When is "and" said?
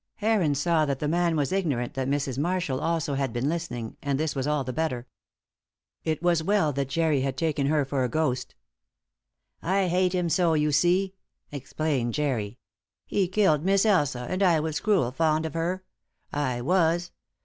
4.01-4.19, 14.27-14.41